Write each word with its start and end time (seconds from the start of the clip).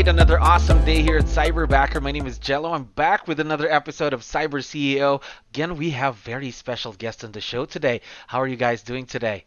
Right, 0.00 0.08
another 0.08 0.40
awesome 0.40 0.82
day 0.86 1.02
here 1.02 1.18
at 1.18 1.26
Cyberbacker. 1.26 2.00
My 2.00 2.10
name 2.10 2.26
is 2.26 2.38
Jello. 2.38 2.72
I'm 2.72 2.84
back 2.84 3.28
with 3.28 3.38
another 3.38 3.70
episode 3.70 4.14
of 4.14 4.22
Cyber 4.22 4.62
CEO. 4.62 5.20
Again, 5.50 5.76
we 5.76 5.90
have 5.90 6.16
very 6.16 6.50
special 6.52 6.94
guests 6.94 7.22
on 7.22 7.32
the 7.32 7.40
show 7.42 7.66
today. 7.66 8.00
How 8.26 8.40
are 8.40 8.48
you 8.48 8.56
guys 8.56 8.82
doing 8.82 9.04
today? 9.04 9.44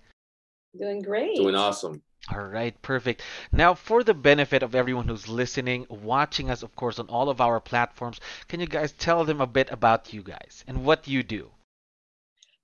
Doing 0.79 1.01
great. 1.01 1.37
Doing 1.37 1.55
awesome. 1.55 2.03
All 2.31 2.45
right, 2.45 2.79
perfect. 2.83 3.23
Now, 3.51 3.73
for 3.73 4.03
the 4.03 4.13
benefit 4.13 4.61
of 4.61 4.75
everyone 4.75 5.07
who's 5.07 5.27
listening, 5.27 5.87
watching 5.89 6.51
us, 6.51 6.61
of 6.61 6.75
course, 6.75 6.99
on 6.99 7.07
all 7.07 7.29
of 7.29 7.41
our 7.41 7.59
platforms, 7.59 8.19
can 8.47 8.59
you 8.59 8.67
guys 8.67 8.91
tell 8.91 9.25
them 9.25 9.41
a 9.41 9.47
bit 9.47 9.71
about 9.71 10.13
you 10.13 10.21
guys 10.21 10.63
and 10.67 10.85
what 10.85 11.07
you 11.07 11.23
do? 11.23 11.49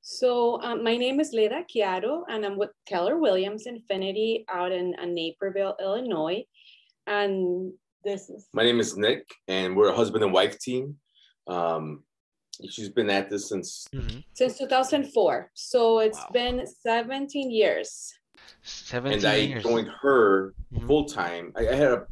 So, 0.02 0.62
um, 0.62 0.84
my 0.84 0.96
name 0.96 1.20
is 1.20 1.34
Leda 1.34 1.64
Chiaro, 1.68 2.22
and 2.30 2.46
I'm 2.46 2.56
with 2.56 2.70
Keller 2.88 3.18
Williams 3.18 3.66
Infinity 3.66 4.46
out 4.48 4.72
in, 4.72 4.94
in 5.02 5.16
Naperville, 5.16 5.76
Illinois. 5.82 6.46
And 7.10 7.74
this 8.06 8.30
is 8.30 8.48
my 8.54 8.64
name 8.64 8.80
is 8.80 8.96
Nick, 8.96 9.26
and 9.48 9.76
we're 9.76 9.90
a 9.90 9.96
husband 9.96 10.24
and 10.24 10.32
wife 10.32 10.60
team. 10.60 10.96
Um, 11.48 12.04
she's 12.70 12.90
been 12.90 13.10
at 13.10 13.32
this 13.32 13.50
since 13.50 13.88
mm-hmm. 13.94 14.20
since 14.34 14.60
2004, 14.60 15.50
so 15.56 16.00
it's 16.00 16.20
wow. 16.20 16.30
been 16.32 16.68
17 16.68 17.50
years. 17.50 18.14
17 18.62 19.18
and 19.18 19.26
I 19.26 19.36
years. 19.38 19.64
joined 19.64 19.90
her 20.02 20.54
mm-hmm. 20.72 20.86
full 20.86 21.06
time. 21.06 21.52
I, 21.58 21.68
I, 21.68 21.76
had 21.76 21.92
a, 21.92 22.06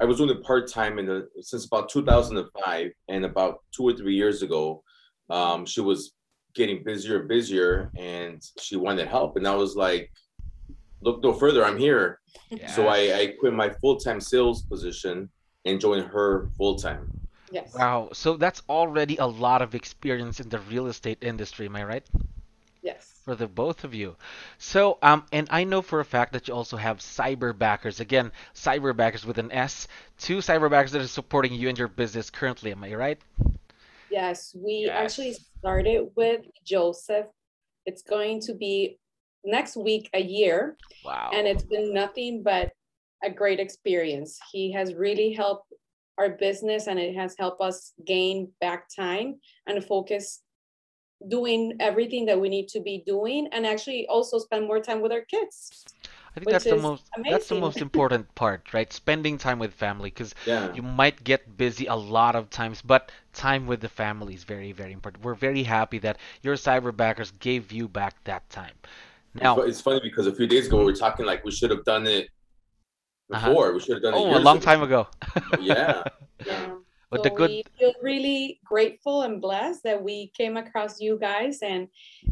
I 0.00 0.04
was 0.06 0.16
doing 0.16 0.30
it 0.30 0.42
part 0.42 0.68
time 0.68 0.98
in 0.98 1.06
the 1.06 1.28
since 1.40 1.64
about 1.66 1.88
2005, 1.88 2.90
and 3.08 3.24
about 3.24 3.60
two 3.72 3.84
or 3.84 3.92
three 3.92 4.16
years 4.16 4.42
ago, 4.42 4.82
um, 5.30 5.64
she 5.66 5.80
was 5.80 6.14
getting 6.56 6.82
busier 6.82 7.20
and 7.20 7.28
busier, 7.28 7.92
and 7.96 8.42
she 8.58 8.74
wanted 8.74 9.06
help, 9.06 9.36
and 9.36 9.46
I 9.46 9.54
was 9.54 9.76
like, 9.76 10.10
look 11.02 11.22
no 11.22 11.32
further. 11.32 11.64
I'm 11.64 11.78
here. 11.78 12.20
Yes. 12.50 12.74
So 12.74 12.88
I, 12.88 13.18
I 13.18 13.34
quit 13.38 13.52
my 13.52 13.70
full 13.70 13.96
time 13.96 14.20
sales 14.20 14.62
position 14.62 15.28
and 15.64 15.80
joined 15.80 16.06
her 16.06 16.48
full 16.56 16.76
time. 16.76 17.10
Yes. 17.50 17.74
Wow. 17.74 18.10
So 18.12 18.36
that's 18.36 18.62
already 18.68 19.16
a 19.18 19.26
lot 19.26 19.62
of 19.62 19.74
experience 19.74 20.40
in 20.40 20.48
the 20.48 20.58
real 20.60 20.86
estate 20.86 21.18
industry. 21.20 21.66
Am 21.66 21.76
I 21.76 21.84
right? 21.84 22.06
Yes. 22.82 23.20
For 23.24 23.36
the 23.36 23.46
both 23.46 23.84
of 23.84 23.94
you. 23.94 24.16
So, 24.58 24.98
um, 25.02 25.24
and 25.30 25.46
I 25.50 25.64
know 25.64 25.82
for 25.82 26.00
a 26.00 26.04
fact 26.04 26.32
that 26.32 26.48
you 26.48 26.54
also 26.54 26.76
have 26.76 26.98
cyber 26.98 27.56
backers. 27.56 28.00
Again, 28.00 28.32
cyber 28.54 28.96
backers 28.96 29.24
with 29.24 29.38
an 29.38 29.52
S. 29.52 29.86
Two 30.18 30.38
cyber 30.38 30.70
backers 30.70 30.92
that 30.92 31.02
are 31.02 31.06
supporting 31.06 31.52
you 31.52 31.68
and 31.68 31.78
your 31.78 31.88
business 31.88 32.30
currently. 32.30 32.72
Am 32.72 32.82
I 32.82 32.94
right? 32.94 33.20
Yes. 34.10 34.56
We 34.58 34.86
yes. 34.86 34.92
actually 34.94 35.36
started 35.58 36.08
with 36.16 36.42
Joseph. 36.64 37.26
It's 37.86 38.02
going 38.02 38.40
to 38.42 38.54
be 38.54 38.98
next 39.44 39.76
week 39.76 40.08
a 40.14 40.20
year. 40.20 40.76
Wow. 41.04 41.30
And 41.32 41.46
it's 41.46 41.64
been 41.64 41.92
nothing 41.92 42.42
but 42.42 42.72
a 43.24 43.30
great 43.30 43.60
experience. 43.60 44.38
He 44.50 44.72
has 44.72 44.94
really 44.94 45.32
helped 45.32 45.72
our 46.18 46.30
business 46.30 46.86
and 46.86 46.98
it 46.98 47.14
has 47.16 47.34
helped 47.38 47.60
us 47.60 47.92
gain 48.06 48.50
back 48.60 48.88
time 48.94 49.40
and 49.66 49.82
focus 49.84 50.40
doing 51.28 51.74
everything 51.80 52.26
that 52.26 52.40
we 52.40 52.48
need 52.48 52.68
to 52.68 52.80
be 52.80 53.02
doing 53.06 53.48
and 53.52 53.66
actually 53.66 54.06
also 54.08 54.38
spend 54.38 54.66
more 54.66 54.80
time 54.80 55.00
with 55.00 55.12
our 55.12 55.22
kids. 55.22 55.84
I 56.34 56.40
think 56.40 56.50
that's 56.50 56.64
the 56.64 56.76
most 56.76 57.04
amazing. 57.14 57.32
that's 57.32 57.48
the 57.48 57.60
most 57.60 57.76
important 57.78 58.34
part, 58.34 58.72
right? 58.72 58.90
Spending 58.90 59.36
time 59.36 59.58
with 59.58 59.74
family 59.74 60.08
because 60.08 60.34
yeah. 60.46 60.72
you 60.72 60.80
might 60.80 61.22
get 61.24 61.58
busy 61.58 61.86
a 61.86 61.94
lot 61.94 62.34
of 62.34 62.48
times, 62.48 62.80
but 62.80 63.12
time 63.34 63.66
with 63.66 63.80
the 63.80 63.88
family 63.88 64.34
is 64.34 64.44
very 64.44 64.72
very 64.72 64.92
important. 64.92 65.24
We're 65.24 65.34
very 65.34 65.62
happy 65.62 65.98
that 65.98 66.16
your 66.40 66.54
cyberbackers 66.54 67.32
gave 67.38 67.70
you 67.70 67.86
back 67.86 68.24
that 68.24 68.48
time. 68.48 68.74
Now 69.34 69.60
it's 69.60 69.80
funny 69.80 70.00
because 70.02 70.26
a 70.26 70.34
few 70.34 70.46
days 70.46 70.66
ago 70.66 70.78
we 70.78 70.84
were 70.84 70.94
talking 70.94 71.24
like 71.24 71.44
we 71.44 71.50
should 71.50 71.70
have 71.70 71.84
done 71.84 72.06
it 72.06 72.28
uh-huh. 73.32 73.48
before. 73.48 73.66
Uh-huh. 73.66 73.74
We 73.74 73.80
should 73.80 73.94
have 73.94 74.02
done 74.02 74.14
oh, 74.14 74.30
it. 74.30 74.34
Oh, 74.34 74.38
a 74.38 74.40
long 74.40 74.58
ago. 74.58 74.64
time 74.64 74.82
ago. 74.82 75.08
yeah. 75.60 76.04
Yeah. 76.44 76.74
But 77.12 77.18
so 77.18 77.24
the 77.24 77.30
good... 77.30 77.50
we 77.50 77.64
feel 77.78 77.92
really 78.02 78.58
grateful 78.64 79.22
and 79.22 79.38
blessed 79.38 79.82
that 79.84 80.02
we 80.02 80.32
came 80.36 80.56
across 80.56 80.98
you 80.98 81.18
guys 81.20 81.60
and 81.60 81.88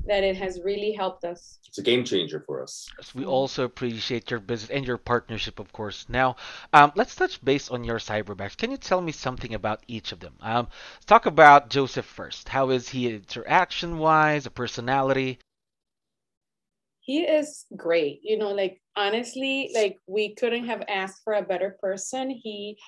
that 0.07 0.25
it 0.25 0.37
has 0.37 0.59
really 0.65 0.93
helped 0.93 1.23
us. 1.23 1.59
It's 1.69 1.77
a 1.77 1.83
game 1.83 2.03
changer 2.03 2.43
for 2.47 2.63
us. 2.63 2.89
We 3.15 3.27
also 3.27 3.65
appreciate 3.65 4.31
your 4.31 4.41
business 4.41 4.71
and 4.71 4.87
your 4.87 4.97
partnership, 4.97 5.59
of 5.59 5.71
course. 5.71 6.07
Now, 6.09 6.37
um, 6.73 6.93
let's 6.95 7.15
touch 7.15 7.45
base 7.45 7.71
on 7.71 7.85
your 7.85 7.99
cyberbacks. 7.99 8.57
Can 8.57 8.71
you 8.71 8.79
tell 8.79 9.03
me 9.03 9.13
something 9.13 9.53
about 9.53 9.83
each 9.87 10.13
of 10.13 10.21
them? 10.21 10.33
Um, 10.41 10.69
let's 10.95 11.05
talk 11.05 11.27
about 11.27 11.69
Joseph 11.69 12.07
first. 12.07 12.49
How 12.49 12.71
is 12.71 12.89
he 12.89 13.15
interaction-wise, 13.15 14.47
a 14.47 14.51
personality? 14.51 15.39
He 17.11 17.23
is 17.23 17.67
great 17.77 18.21
you 18.23 18.39
know 18.39 18.53
like 18.53 18.81
honestly 18.97 19.71
like 19.75 19.97
we 20.07 20.33
couldn't 20.37 20.67
have 20.67 20.83
asked 20.89 21.21
for 21.25 21.33
a 21.35 21.49
better 21.53 21.77
person 21.81 22.31
he 22.31 22.79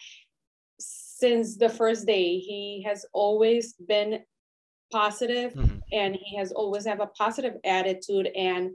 since 0.79 1.57
the 1.57 1.69
first 1.69 2.07
day 2.07 2.39
he 2.39 2.85
has 2.87 3.05
always 3.13 3.75
been 3.89 4.21
positive 4.93 5.53
mm-hmm. 5.55 5.79
and 5.93 6.17
he 6.23 6.37
has 6.37 6.53
always 6.53 6.87
have 6.87 7.01
a 7.01 7.13
positive 7.23 7.55
attitude 7.65 8.29
and 8.37 8.71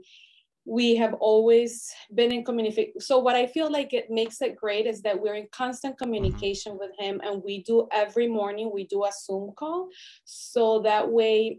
we 0.66 0.96
have 0.96 1.14
always 1.14 1.90
been 2.14 2.30
in 2.30 2.44
communication 2.44 3.00
so 3.00 3.18
what 3.18 3.34
i 3.34 3.46
feel 3.46 3.70
like 3.72 3.94
it 3.94 4.10
makes 4.10 4.42
it 4.42 4.54
great 4.54 4.86
is 4.86 5.00
that 5.00 5.18
we're 5.18 5.40
in 5.42 5.48
constant 5.50 5.94
mm-hmm. 5.94 6.04
communication 6.04 6.72
mm-hmm. 6.72 6.80
with 6.80 6.92
him 6.98 7.22
and 7.24 7.42
we 7.42 7.62
do 7.62 7.88
every 7.90 8.28
morning 8.28 8.70
we 8.70 8.84
do 8.86 9.04
a 9.04 9.10
zoom 9.24 9.52
call 9.56 9.88
so 10.24 10.80
that 10.80 11.08
way 11.10 11.58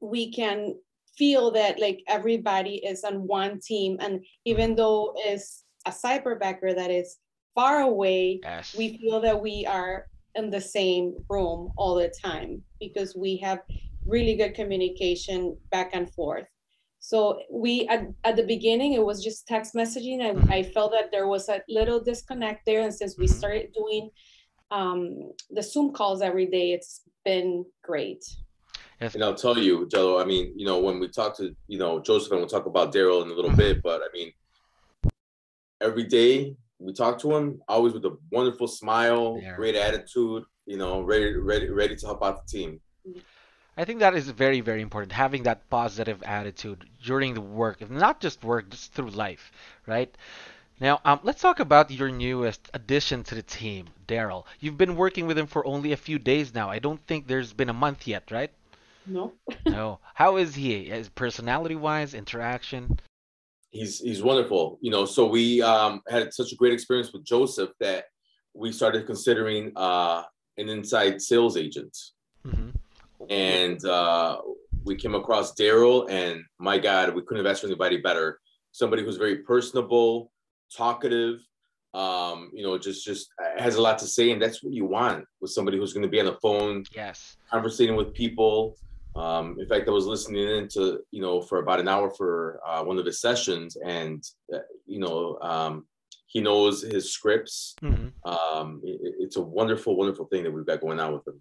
we 0.00 0.32
can 0.32 0.74
feel 1.16 1.50
that 1.52 1.80
like 1.80 2.02
everybody 2.08 2.76
is 2.76 3.04
on 3.04 3.26
one 3.26 3.60
team 3.60 3.96
and 4.00 4.24
even 4.44 4.74
though 4.74 5.14
it's 5.18 5.64
a 5.86 5.90
cyberbacker 5.90 6.74
that 6.74 6.90
is 6.90 7.18
far 7.54 7.82
away 7.82 8.40
yes. 8.42 8.74
we 8.76 8.98
feel 8.98 9.20
that 9.20 9.40
we 9.40 9.64
are 9.66 10.06
in 10.34 10.50
the 10.50 10.60
same 10.60 11.14
room 11.28 11.70
all 11.76 11.94
the 11.94 12.12
time 12.22 12.62
because 12.80 13.14
we 13.14 13.36
have 13.36 13.60
really 14.06 14.34
good 14.34 14.54
communication 14.54 15.56
back 15.70 15.90
and 15.92 16.12
forth 16.12 16.46
so 16.98 17.40
we 17.50 17.86
at, 17.88 18.06
at 18.24 18.36
the 18.36 18.42
beginning 18.42 18.94
it 18.94 19.04
was 19.04 19.22
just 19.22 19.46
text 19.46 19.74
messaging 19.74 20.20
and 20.28 20.38
mm-hmm. 20.38 20.52
i 20.52 20.62
felt 20.62 20.90
that 20.90 21.10
there 21.12 21.28
was 21.28 21.48
a 21.48 21.60
little 21.68 22.00
disconnect 22.00 22.66
there 22.66 22.82
and 22.82 22.94
since 22.94 23.16
we 23.16 23.26
mm-hmm. 23.26 23.34
started 23.34 23.72
doing 23.72 24.10
um, 24.70 25.32
the 25.50 25.62
zoom 25.62 25.92
calls 25.92 26.22
every 26.22 26.46
day 26.46 26.72
it's 26.72 27.02
been 27.24 27.64
great 27.82 28.24
Yes. 29.00 29.14
And 29.14 29.24
I'll 29.24 29.34
tell 29.34 29.58
you, 29.58 29.88
Jello, 29.88 30.20
I 30.20 30.24
mean, 30.24 30.52
you 30.56 30.66
know, 30.66 30.78
when 30.78 31.00
we 31.00 31.08
talk 31.08 31.36
to, 31.38 31.54
you 31.66 31.78
know, 31.78 32.00
Joseph 32.00 32.32
and 32.32 32.40
we'll 32.40 32.48
talk 32.48 32.66
about 32.66 32.92
Daryl 32.92 33.22
in 33.22 33.30
a 33.30 33.34
little 33.34 33.50
mm-hmm. 33.50 33.58
bit, 33.58 33.82
but 33.82 34.00
I 34.02 34.06
mean, 34.12 34.32
every 35.80 36.04
day 36.04 36.56
we 36.78 36.92
talk 36.92 37.18
to 37.20 37.34
him, 37.34 37.60
always 37.68 37.92
with 37.92 38.04
a 38.04 38.16
wonderful 38.30 38.68
smile, 38.68 39.38
yeah. 39.42 39.56
great 39.56 39.74
attitude, 39.74 40.44
you 40.66 40.76
know, 40.76 41.02
ready, 41.02 41.34
ready, 41.36 41.68
ready 41.68 41.96
to 41.96 42.06
help 42.06 42.24
out 42.24 42.46
the 42.46 42.50
team. 42.50 42.80
I 43.76 43.84
think 43.84 43.98
that 44.00 44.14
is 44.14 44.28
very, 44.28 44.60
very 44.60 44.82
important. 44.82 45.12
Having 45.12 45.42
that 45.44 45.68
positive 45.68 46.22
attitude 46.22 46.84
during 47.04 47.34
the 47.34 47.40
work, 47.40 47.88
not 47.90 48.20
just 48.20 48.44
work, 48.44 48.70
just 48.70 48.92
through 48.92 49.10
life, 49.10 49.50
right? 49.86 50.14
Now, 50.80 51.00
um, 51.04 51.20
let's 51.22 51.40
talk 51.40 51.60
about 51.60 51.90
your 51.90 52.10
newest 52.10 52.68
addition 52.74 53.22
to 53.24 53.34
the 53.34 53.42
team, 53.42 53.86
Daryl. 54.06 54.44
You've 54.60 54.76
been 54.76 54.96
working 54.96 55.26
with 55.26 55.38
him 55.38 55.46
for 55.46 55.66
only 55.66 55.92
a 55.92 55.96
few 55.96 56.18
days 56.18 56.54
now. 56.54 56.68
I 56.68 56.78
don't 56.78 57.04
think 57.06 57.26
there's 57.26 57.52
been 57.52 57.68
a 57.68 57.72
month 57.72 58.06
yet, 58.06 58.30
right? 58.30 58.50
No. 59.06 59.32
no. 59.66 60.00
How 60.14 60.36
is 60.36 60.54
he? 60.54 60.84
His 60.84 61.08
personality 61.08 61.74
wise, 61.74 62.14
interaction? 62.14 62.98
He's 63.70 63.98
he's 63.98 64.22
wonderful. 64.22 64.78
You 64.80 64.90
know, 64.90 65.04
so 65.04 65.26
we 65.26 65.60
um, 65.62 66.00
had 66.08 66.32
such 66.32 66.52
a 66.52 66.56
great 66.56 66.72
experience 66.72 67.12
with 67.12 67.24
Joseph 67.24 67.70
that 67.80 68.04
we 68.54 68.70
started 68.70 69.06
considering 69.06 69.72
uh, 69.76 70.22
an 70.56 70.68
inside 70.68 71.20
sales 71.20 71.56
agent. 71.56 71.96
Mm-hmm. 72.46 72.70
And 73.30 73.84
uh, 73.84 74.38
we 74.84 74.94
came 74.94 75.14
across 75.14 75.54
Daryl, 75.54 76.08
and 76.10 76.42
my 76.58 76.78
God, 76.78 77.14
we 77.14 77.22
couldn't 77.22 77.44
have 77.44 77.50
asked 77.50 77.62
for 77.62 77.66
anybody 77.66 77.96
better. 77.96 78.38
Somebody 78.72 79.04
who's 79.04 79.16
very 79.16 79.38
personable, 79.38 80.30
talkative, 80.72 81.40
um, 81.94 82.50
you 82.52 82.64
know, 82.64 82.76
just 82.76 83.04
just 83.04 83.32
has 83.56 83.76
a 83.76 83.82
lot 83.82 83.98
to 84.00 84.06
say, 84.06 84.32
and 84.32 84.42
that's 84.42 84.62
what 84.62 84.72
you 84.72 84.84
want 84.84 85.24
with 85.40 85.52
somebody 85.52 85.78
who's 85.78 85.92
going 85.92 86.02
to 86.02 86.08
be 86.08 86.18
on 86.18 86.26
the 86.26 86.36
phone, 86.42 86.84
yes, 86.94 87.36
conversating 87.50 87.94
with 87.94 88.12
people, 88.12 88.76
um, 89.16 89.56
in 89.60 89.66
fact, 89.68 89.88
I 89.88 89.92
was 89.92 90.06
listening 90.06 90.42
in 90.48 90.68
to, 90.68 91.00
you 91.10 91.22
know, 91.22 91.40
for 91.40 91.58
about 91.58 91.80
an 91.80 91.88
hour 91.88 92.10
for 92.10 92.60
uh, 92.66 92.82
one 92.82 92.98
of 92.98 93.06
his 93.06 93.20
sessions, 93.20 93.76
and 93.84 94.22
uh, 94.52 94.58
you 94.86 94.98
know, 94.98 95.38
um, 95.40 95.86
He 96.26 96.40
knows 96.40 96.82
his 96.82 97.12
scripts. 97.12 97.74
Mm-hmm. 97.82 98.08
Um, 98.28 98.80
it, 98.82 99.14
it's 99.20 99.36
a 99.36 99.40
wonderful, 99.40 99.96
wonderful 99.96 100.26
thing 100.26 100.42
that 100.42 100.52
we've 100.52 100.66
got 100.66 100.80
going 100.80 101.00
on 101.00 101.12
with 101.12 101.26
him. 101.26 101.40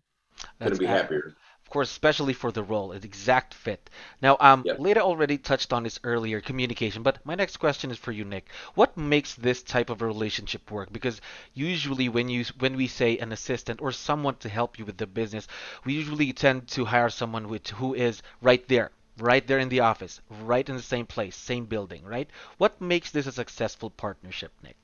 Couldn't 0.59 0.79
be 0.79 0.85
happier 0.85 1.35
course, 1.73 1.89
especially 1.89 2.33
for 2.33 2.51
the 2.51 2.61
role, 2.61 2.91
an 2.91 3.03
exact 3.03 3.53
fit. 3.55 3.89
Now, 4.21 4.37
um, 4.39 4.61
yep. 4.63 4.79
Leda 4.79 5.01
already 5.01 5.39
touched 5.39 5.73
on 5.73 5.81
this 5.81 5.99
earlier, 6.03 6.39
communication. 6.39 7.01
But 7.01 7.25
my 7.25 7.33
next 7.33 7.57
question 7.57 7.89
is 7.89 7.97
for 7.97 8.11
you, 8.11 8.23
Nick. 8.23 8.45
What 8.75 8.95
makes 8.95 9.33
this 9.33 9.63
type 9.63 9.89
of 9.89 10.01
a 10.01 10.05
relationship 10.05 10.69
work? 10.69 10.93
Because 10.93 11.19
usually, 11.55 12.09
when 12.09 12.29
you 12.29 12.45
when 12.59 12.77
we 12.77 12.87
say 12.87 13.17
an 13.17 13.31
assistant 13.31 13.81
or 13.81 13.91
someone 13.91 14.35
to 14.37 14.49
help 14.49 14.77
you 14.77 14.85
with 14.85 14.97
the 14.97 15.07
business, 15.07 15.47
we 15.83 15.93
usually 15.93 16.31
tend 16.31 16.67
to 16.69 16.85
hire 16.85 17.09
someone 17.09 17.49
with 17.49 17.67
who 17.67 17.95
is 17.95 18.21
right 18.41 18.65
there, 18.67 18.91
right 19.17 19.45
there 19.47 19.59
in 19.59 19.69
the 19.69 19.79
office, 19.79 20.21
right 20.43 20.69
in 20.69 20.75
the 20.75 20.89
same 20.93 21.07
place, 21.07 21.35
same 21.35 21.65
building, 21.65 22.03
right? 22.05 22.29
What 22.59 22.79
makes 22.79 23.09
this 23.09 23.25
a 23.25 23.31
successful 23.31 23.89
partnership, 23.89 24.51
Nick? 24.63 24.77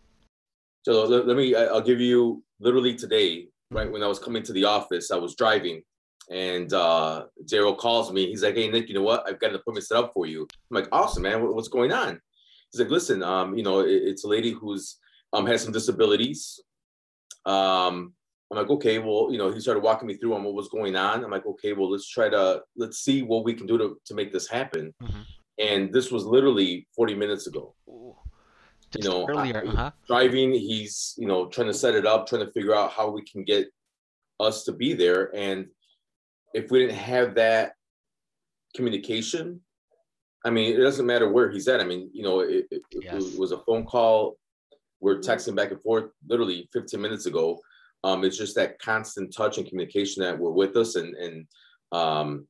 So 0.85 1.05
let, 1.05 1.27
let 1.27 1.37
me. 1.37 1.53
I'll 1.53 1.89
give 1.91 2.01
you 2.01 2.43
literally 2.59 2.95
today. 2.95 3.47
Right 3.71 3.91
when 3.91 4.01
I 4.01 4.07
was 4.07 4.17
coming 4.17 4.41
to 4.41 4.53
the 4.53 4.65
office, 4.65 5.11
I 5.11 5.17
was 5.17 5.35
driving 5.35 5.83
and 6.29 6.71
uh, 6.73 7.25
Daryl 7.45 7.77
calls 7.77 8.11
me. 8.11 8.27
He's 8.27 8.43
like, 8.43 8.55
"Hey 8.55 8.69
Nick, 8.69 8.87
you 8.87 8.95
know 8.95 9.01
what? 9.01 9.27
I've 9.27 9.39
got 9.39 9.49
an 9.49 9.55
appointment 9.57 9.87
set 9.87 9.97
up 9.97 10.11
for 10.13 10.25
you." 10.25 10.41
I'm 10.41 10.75
like, 10.75 10.87
"Awesome, 10.91 11.23
man. 11.23 11.41
What's 11.41 11.67
going 11.67 11.91
on?" 11.91 12.21
He's 12.71 12.79
like, 12.79 12.89
"Listen, 12.89 13.23
um, 13.23 13.57
you 13.57 13.63
know, 13.63 13.79
it, 13.79 13.89
it's 13.91 14.23
a 14.23 14.27
lady 14.27 14.51
who's 14.51 14.97
um 15.33 15.45
has 15.47 15.63
some 15.63 15.73
disabilities." 15.73 16.59
Um, 17.45 18.13
I'm 18.51 18.57
like, 18.57 18.69
"Okay, 18.69 18.99
well, 18.99 19.29
you 19.31 19.37
know." 19.37 19.51
He 19.51 19.59
started 19.59 19.83
walking 19.83 20.07
me 20.07 20.17
through 20.17 20.35
on 20.35 20.43
what 20.43 20.53
was 20.53 20.69
going 20.69 20.95
on. 20.95 21.23
I'm 21.23 21.31
like, 21.31 21.45
"Okay, 21.45 21.73
well, 21.73 21.89
let's 21.91 22.07
try 22.07 22.29
to 22.29 22.61
let's 22.77 22.99
see 22.99 23.23
what 23.23 23.43
we 23.43 23.53
can 23.53 23.65
do 23.65 23.77
to 23.77 23.99
to 24.05 24.13
make 24.13 24.31
this 24.31 24.47
happen." 24.47 24.93
Mm-hmm. 25.01 25.21
And 25.57 25.93
this 25.93 26.09
was 26.09 26.23
literally 26.25 26.87
40 26.95 27.15
minutes 27.15 27.47
ago. 27.47 27.75
Just 28.91 29.03
you 29.03 29.09
know, 29.09 29.27
earlier, 29.27 29.67
uh-huh. 29.67 29.91
driving. 30.07 30.51
He's 30.53 31.15
you 31.17 31.27
know 31.27 31.47
trying 31.47 31.67
to 31.67 31.73
set 31.73 31.95
it 31.95 32.05
up, 32.05 32.27
trying 32.27 32.45
to 32.45 32.51
figure 32.51 32.75
out 32.75 32.91
how 32.91 33.09
we 33.09 33.23
can 33.23 33.43
get 33.43 33.67
us 34.39 34.63
to 34.65 34.71
be 34.71 34.93
there, 34.93 35.35
and 35.35 35.67
if 36.53 36.71
we 36.71 36.79
didn't 36.79 36.95
have 36.95 37.35
that 37.35 37.73
communication, 38.75 39.61
I 40.45 40.49
mean, 40.49 40.73
it 40.73 40.81
doesn't 40.81 41.05
matter 41.05 41.29
where 41.31 41.49
he's 41.49 41.67
at. 41.67 41.81
I 41.81 41.83
mean, 41.83 42.09
you 42.13 42.23
know, 42.23 42.39
it, 42.41 42.65
it, 42.71 42.81
yes. 42.91 43.33
it 43.33 43.39
was 43.39 43.51
a 43.51 43.59
phone 43.59 43.85
call. 43.85 44.37
We're 45.01 45.19
texting 45.19 45.55
back 45.55 45.71
and 45.71 45.81
forth 45.81 46.11
literally 46.27 46.69
15 46.73 46.99
minutes 46.99 47.25
ago. 47.25 47.59
Um, 48.03 48.23
it's 48.23 48.37
just 48.37 48.55
that 48.55 48.79
constant 48.79 49.33
touch 49.35 49.57
and 49.57 49.67
communication 49.67 50.23
that 50.23 50.37
we're 50.37 50.51
with 50.51 50.77
us, 50.77 50.95
and 50.95 51.13
and 51.15 51.45
um, 51.91 52.47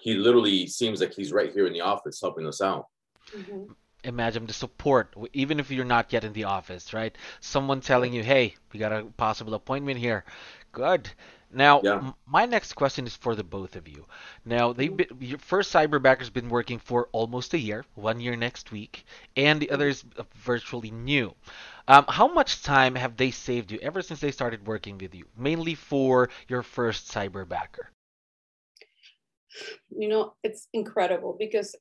he 0.00 0.14
literally 0.14 0.66
seems 0.66 1.00
like 1.00 1.14
he's 1.14 1.32
right 1.32 1.52
here 1.52 1.66
in 1.66 1.72
the 1.72 1.80
office 1.80 2.20
helping 2.20 2.46
us 2.46 2.60
out. 2.60 2.86
Mm-hmm. 3.34 3.72
Imagine 4.04 4.46
the 4.46 4.52
support, 4.52 5.14
even 5.32 5.58
if 5.58 5.70
you're 5.70 5.84
not 5.84 6.12
yet 6.12 6.24
in 6.24 6.32
the 6.34 6.44
office, 6.44 6.92
right? 6.92 7.16
Someone 7.40 7.80
telling 7.80 8.12
you, 8.12 8.22
"Hey, 8.22 8.54
we 8.72 8.78
got 8.78 8.92
a 8.92 9.04
possible 9.16 9.54
appointment 9.54 9.98
here." 9.98 10.24
Good. 10.72 11.08
Now, 11.56 11.80
yeah. 11.82 11.94
m- 11.94 12.14
my 12.26 12.44
next 12.44 12.74
question 12.74 13.06
is 13.06 13.16
for 13.16 13.34
the 13.34 13.42
both 13.42 13.76
of 13.76 13.88
you. 13.88 14.04
Now, 14.44 14.74
they 14.74 14.90
your 15.18 15.38
first 15.38 15.72
cyberbacker's 15.72 16.28
been 16.28 16.50
working 16.50 16.78
for 16.78 17.08
almost 17.12 17.54
a 17.54 17.58
year, 17.58 17.86
one 17.94 18.20
year 18.20 18.36
next 18.36 18.72
week, 18.72 19.04
and 19.36 19.58
the 19.58 19.70
other 19.70 19.88
is 19.88 20.04
uh, 20.18 20.24
virtually 20.34 20.90
new. 20.90 21.34
Um, 21.88 22.04
how 22.08 22.28
much 22.28 22.62
time 22.62 22.94
have 22.94 23.16
they 23.16 23.30
saved 23.30 23.72
you 23.72 23.78
ever 23.80 24.02
since 24.02 24.20
they 24.20 24.32
started 24.32 24.66
working 24.66 24.98
with 24.98 25.14
you, 25.14 25.24
mainly 25.34 25.74
for 25.74 26.28
your 26.46 26.62
first 26.62 27.10
cyberbacker? 27.10 27.86
You 29.88 30.08
know, 30.08 30.34
it's 30.42 30.68
incredible 30.74 31.36
because 31.38 31.74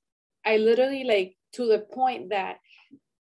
I 0.46 0.56
literally 0.56 1.04
like 1.04 1.36
to 1.56 1.68
the 1.68 1.80
point 1.80 2.30
that 2.30 2.60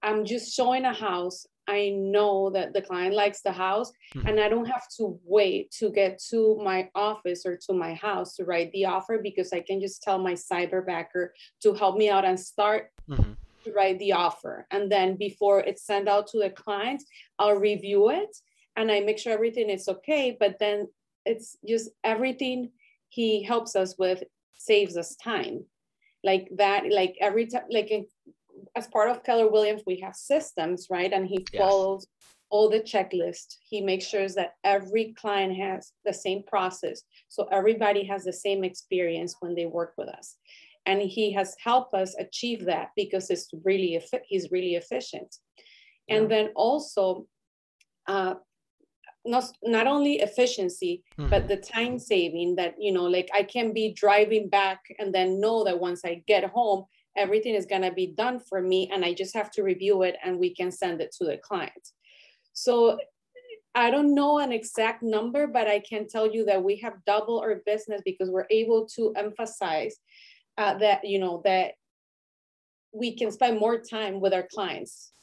I'm 0.03 0.25
just 0.25 0.53
showing 0.53 0.85
a 0.85 0.93
house 0.93 1.45
I 1.67 1.89
know 1.89 2.49
that 2.51 2.73
the 2.73 2.81
client 2.81 3.15
likes 3.15 3.41
the 3.41 3.51
house 3.51 3.91
mm-hmm. 4.15 4.27
and 4.27 4.39
I 4.39 4.49
don't 4.49 4.65
have 4.65 4.87
to 4.97 5.19
wait 5.23 5.71
to 5.79 5.89
get 5.91 6.21
to 6.29 6.59
my 6.63 6.89
office 6.93 7.45
or 7.45 7.57
to 7.67 7.73
my 7.73 7.93
house 7.93 8.35
to 8.35 8.45
write 8.45 8.71
the 8.71 8.85
offer 8.85 9.19
because 9.21 9.53
I 9.53 9.61
can 9.61 9.79
just 9.79 10.01
tell 10.01 10.17
my 10.17 10.33
cyberbacker 10.33 11.29
to 11.61 11.73
help 11.73 11.97
me 11.97 12.09
out 12.09 12.25
and 12.25 12.39
start 12.39 12.91
mm-hmm. 13.09 13.33
to 13.63 13.71
write 13.71 13.99
the 13.99 14.11
offer. 14.11 14.67
And 14.71 14.91
then 14.91 15.15
before 15.15 15.61
it's 15.61 15.85
sent 15.85 16.09
out 16.09 16.27
to 16.27 16.39
the 16.39 16.49
client, 16.49 17.03
I'll 17.39 17.55
review 17.55 18.09
it 18.09 18.35
and 18.75 18.91
I 18.91 18.99
make 18.99 19.17
sure 19.17 19.33
everything 19.33 19.69
is 19.69 19.87
okay. 19.87 20.35
But 20.37 20.59
then 20.59 20.89
it's 21.25 21.57
just 21.65 21.91
everything 22.03 22.71
he 23.07 23.43
helps 23.43 23.75
us 23.75 23.97
with 23.97 24.23
saves 24.57 24.97
us 24.97 25.15
time. 25.15 25.63
Like 26.25 26.49
that, 26.57 26.89
like 26.89 27.15
every 27.21 27.47
time, 27.47 27.63
like 27.69 27.91
as 28.75 28.87
part 28.87 29.09
of 29.09 29.23
Keller 29.23 29.49
Williams, 29.49 29.83
we 29.85 29.99
have 29.99 30.15
systems, 30.15 30.87
right? 30.89 31.11
And 31.11 31.27
he 31.27 31.45
yes. 31.51 31.61
follows 31.61 32.07
all 32.49 32.69
the 32.69 32.79
checklist. 32.79 33.57
He 33.63 33.81
makes 33.81 34.05
sure 34.05 34.27
that 34.29 34.53
every 34.63 35.13
client 35.17 35.55
has 35.57 35.93
the 36.05 36.13
same 36.13 36.43
process. 36.43 37.01
So 37.27 37.47
everybody 37.51 38.03
has 38.05 38.23
the 38.23 38.33
same 38.33 38.63
experience 38.63 39.35
when 39.39 39.55
they 39.55 39.65
work 39.65 39.93
with 39.97 40.09
us. 40.09 40.37
And 40.85 41.01
he 41.01 41.31
has 41.33 41.55
helped 41.63 41.93
us 41.93 42.15
achieve 42.19 42.65
that 42.65 42.89
because 42.95 43.29
it's 43.29 43.49
really 43.63 44.01
he's 44.25 44.51
really 44.51 44.75
efficient. 44.75 45.35
Yeah. 46.07 46.17
And 46.17 46.29
then 46.29 46.49
also 46.55 47.25
uh, 48.07 48.35
not 49.25 49.45
not 49.63 49.87
only 49.87 50.19
efficiency 50.19 51.03
mm-hmm. 51.17 51.29
but 51.29 51.47
the 51.47 51.57
time 51.57 51.97
saving 51.97 52.55
that 52.55 52.75
you 52.77 52.91
know 52.91 53.05
like 53.05 53.29
i 53.33 53.41
can 53.41 53.71
be 53.71 53.93
driving 53.93 54.49
back 54.49 54.81
and 54.99 55.13
then 55.13 55.39
know 55.39 55.63
that 55.63 55.79
once 55.79 56.01
i 56.03 56.21
get 56.27 56.43
home 56.49 56.83
everything 57.15 57.55
is 57.55 57.65
going 57.65 57.81
to 57.81 57.91
be 57.91 58.07
done 58.07 58.39
for 58.39 58.61
me 58.61 58.89
and 58.91 59.03
i 59.05 59.13
just 59.13 59.33
have 59.33 59.51
to 59.51 59.63
review 59.63 60.03
it 60.03 60.15
and 60.23 60.37
we 60.37 60.53
can 60.53 60.71
send 60.71 61.01
it 61.01 61.13
to 61.17 61.25
the 61.25 61.37
client. 61.37 61.89
So 62.53 62.97
i 63.75 63.89
don't 63.89 64.13
know 64.13 64.37
an 64.39 64.51
exact 64.51 65.01
number 65.01 65.47
but 65.47 65.67
i 65.67 65.79
can 65.79 66.07
tell 66.07 66.29
you 66.29 66.45
that 66.45 66.63
we 66.63 66.75
have 66.77 66.93
double 67.07 67.39
our 67.39 67.61
business 67.65 68.01
because 68.05 68.29
we're 68.29 68.45
able 68.51 68.85
to 68.95 69.11
emphasize 69.15 69.95
uh, 70.57 70.77
that 70.77 71.03
you 71.03 71.19
know 71.19 71.41
that 71.43 71.71
we 72.91 73.15
can 73.15 73.31
spend 73.31 73.59
more 73.59 73.79
time 73.79 74.21
with 74.21 74.33
our 74.33 74.47
clients. 74.53 75.13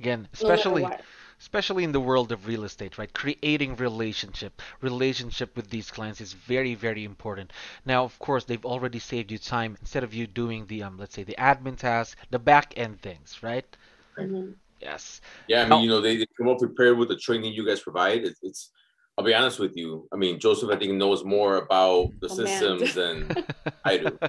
Again 0.00 0.28
especially 0.32 0.82
no 0.82 0.96
especially 1.40 1.84
in 1.84 1.92
the 1.92 2.00
world 2.00 2.32
of 2.32 2.46
real 2.46 2.64
estate, 2.64 2.98
right? 2.98 3.12
Creating 3.12 3.76
relationship, 3.76 4.62
relationship 4.80 5.54
with 5.56 5.70
these 5.70 5.90
clients 5.90 6.20
is 6.20 6.32
very, 6.32 6.74
very 6.74 7.04
important. 7.04 7.52
Now, 7.84 8.04
of 8.04 8.18
course, 8.18 8.44
they've 8.44 8.64
already 8.64 8.98
saved 8.98 9.30
you 9.30 9.38
time 9.38 9.76
instead 9.80 10.04
of 10.04 10.14
you 10.14 10.26
doing 10.26 10.66
the, 10.66 10.82
um, 10.82 10.98
let's 10.98 11.14
say, 11.14 11.24
the 11.24 11.36
admin 11.38 11.76
task, 11.76 12.16
the 12.30 12.38
back 12.38 12.74
end 12.76 13.00
things, 13.00 13.42
right? 13.42 13.66
Mm-hmm. 14.18 14.52
Yes. 14.80 15.20
Yeah, 15.48 15.64
I 15.64 15.68
mean, 15.68 15.82
you 15.82 15.88
know, 15.88 16.00
they, 16.00 16.16
they, 16.16 16.26
come 16.36 16.48
up 16.48 16.58
prepared 16.58 16.98
with 16.98 17.08
the 17.08 17.16
training 17.16 17.52
you 17.52 17.66
guys 17.66 17.80
provide. 17.80 18.24
It's, 18.24 18.40
it's, 18.42 18.70
I'll 19.16 19.24
be 19.24 19.34
honest 19.34 19.58
with 19.58 19.76
you. 19.76 20.06
I 20.12 20.16
mean, 20.16 20.38
Joseph, 20.38 20.70
I 20.70 20.76
think 20.76 20.92
knows 20.92 21.24
more 21.24 21.56
about 21.56 22.10
the 22.20 22.28
oh, 22.28 22.34
systems 22.34 22.94
than 22.94 23.44
I 23.84 23.98
do. 23.98 24.18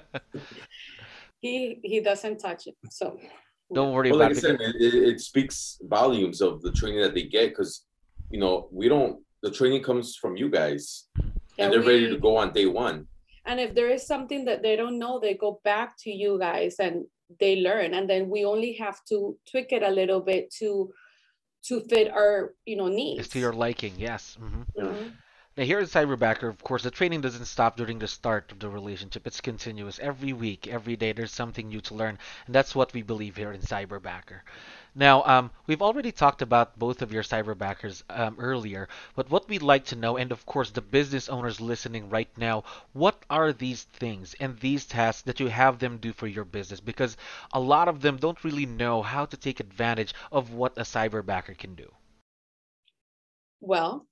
He 1.39 1.79
he 1.83 1.99
doesn't 1.99 2.39
touch 2.39 2.65
it, 2.65 2.75
so 2.89 3.19
don't 3.73 3.93
worry 3.93 4.11
well, 4.11 4.21
about 4.21 4.35
like 4.35 4.43
it. 4.43 4.45
I 4.45 4.49
said, 4.49 4.75
it, 4.79 4.93
it 4.93 5.21
speaks 5.21 5.79
volumes 5.83 6.41
of 6.41 6.61
the 6.61 6.71
training 6.71 7.01
that 7.01 7.13
they 7.13 7.23
get 7.23 7.49
because, 7.49 7.85
you 8.29 8.39
know, 8.39 8.69
we 8.71 8.87
don't. 8.87 9.19
The 9.43 9.51
training 9.51 9.83
comes 9.83 10.15
from 10.15 10.35
you 10.35 10.49
guys, 10.49 11.05
yeah, 11.17 11.23
and 11.59 11.73
they're 11.73 11.81
we, 11.81 11.87
ready 11.87 12.09
to 12.09 12.17
go 12.17 12.37
on 12.37 12.53
day 12.53 12.65
one. 12.65 13.07
And 13.45 13.59
if 13.59 13.75
there 13.75 13.89
is 13.89 14.05
something 14.05 14.45
that 14.45 14.63
they 14.63 14.75
don't 14.75 14.97
know, 14.97 15.19
they 15.19 15.35
go 15.35 15.59
back 15.63 15.95
to 15.99 16.11
you 16.11 16.39
guys 16.39 16.77
and 16.79 17.05
they 17.39 17.57
learn, 17.57 17.93
and 17.93 18.09
then 18.09 18.29
we 18.29 18.45
only 18.45 18.73
have 18.73 19.03
to 19.09 19.37
tweak 19.49 19.71
it 19.71 19.83
a 19.83 19.89
little 19.89 20.21
bit 20.21 20.51
to 20.59 20.91
to 21.65 21.81
fit 21.81 22.09
our 22.11 22.53
you 22.65 22.77
know 22.77 22.87
needs. 22.87 23.19
It's 23.19 23.29
to 23.29 23.39
your 23.39 23.53
liking, 23.53 23.93
yes. 23.97 24.37
Mm-hmm. 24.41 24.81
Mm-hmm. 24.81 25.07
Now, 25.57 25.63
here 25.63 25.79
at 25.79 25.87
Cyberbacker, 25.87 26.47
of 26.47 26.63
course, 26.63 26.83
the 26.83 26.91
training 26.91 27.21
doesn't 27.21 27.45
stop 27.45 27.77
during 27.77 27.97
the 27.97 28.07
start 28.07 28.51
of 28.51 28.59
the 28.59 28.69
relationship. 28.69 29.25
It's 29.25 29.41
continuous. 29.41 29.97
Every 29.97 30.31
week, 30.31 30.67
every 30.67 30.95
day, 30.95 31.13
there's 31.13 31.31
something 31.31 31.67
new 31.67 31.81
to 31.81 31.95
learn. 31.95 32.19
And 32.45 32.53
that's 32.53 32.75
what 32.75 32.93
we 32.93 33.01
believe 33.01 33.37
here 33.37 33.51
in 33.51 33.61
Cyberbacker. 33.61 34.41
Now, 34.93 35.23
um, 35.23 35.49
we've 35.65 35.81
already 35.81 36.11
talked 36.11 36.43
about 36.43 36.77
both 36.77 37.01
of 37.01 37.11
your 37.11 37.23
Cyberbackers 37.23 38.03
um, 38.09 38.35
earlier, 38.37 38.87
but 39.15 39.31
what 39.31 39.49
we'd 39.49 39.63
like 39.63 39.85
to 39.85 39.95
know, 39.95 40.15
and 40.15 40.31
of 40.31 40.45
course, 40.45 40.69
the 40.69 40.81
business 40.81 41.27
owners 41.27 41.59
listening 41.59 42.09
right 42.11 42.29
now, 42.37 42.63
what 42.93 43.23
are 43.27 43.51
these 43.51 43.81
things 43.81 44.35
and 44.39 44.59
these 44.59 44.85
tasks 44.85 45.23
that 45.23 45.39
you 45.39 45.47
have 45.47 45.79
them 45.79 45.97
do 45.97 46.13
for 46.13 46.27
your 46.27 46.45
business? 46.45 46.79
Because 46.79 47.17
a 47.51 47.59
lot 47.59 47.87
of 47.87 48.01
them 48.01 48.17
don't 48.17 48.43
really 48.43 48.67
know 48.67 49.01
how 49.01 49.25
to 49.25 49.37
take 49.37 49.59
advantage 49.59 50.13
of 50.31 50.53
what 50.53 50.77
a 50.77 50.81
Cyberbacker 50.81 51.57
can 51.57 51.73
do. 51.73 51.91
Well, 53.59 54.06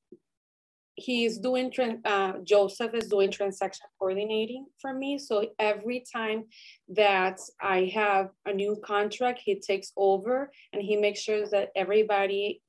he's 0.95 1.37
doing 1.39 1.71
uh, 2.05 2.33
joseph 2.43 2.93
is 2.93 3.07
doing 3.07 3.29
transaction 3.29 3.85
coordinating 3.99 4.65
for 4.79 4.93
me. 4.93 5.17
So 5.17 5.47
every 5.59 6.05
time 6.13 6.45
that 6.89 7.39
i 7.61 7.91
have 7.93 8.29
a 8.45 8.53
new 8.53 8.77
contract 8.83 9.41
he 9.43 9.59
takes 9.59 9.91
over 9.97 10.51
and 10.71 10.81
he 10.81 10.95
makes 10.95 11.19
sure 11.19 11.47
that 11.47 11.69
everybody 11.75 12.61